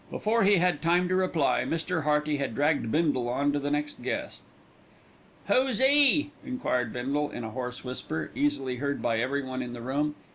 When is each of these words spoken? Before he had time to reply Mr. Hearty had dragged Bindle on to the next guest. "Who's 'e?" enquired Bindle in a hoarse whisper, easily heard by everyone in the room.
Before 0.09 0.43
he 0.45 0.55
had 0.55 0.81
time 0.81 1.07
to 1.09 1.15
reply 1.15 1.63
Mr. 1.63 2.01
Hearty 2.05 2.37
had 2.37 2.55
dragged 2.55 2.91
Bindle 2.91 3.29
on 3.29 3.51
to 3.51 3.59
the 3.59 3.69
next 3.69 4.01
guest. 4.01 4.41
"Who's 5.47 5.79
'e?" 5.79 6.31
enquired 6.43 6.91
Bindle 6.91 7.29
in 7.29 7.43
a 7.43 7.51
hoarse 7.51 7.83
whisper, 7.83 8.31
easily 8.33 8.77
heard 8.77 9.03
by 9.03 9.19
everyone 9.19 9.61
in 9.61 9.73
the 9.73 9.81
room. 9.83 10.15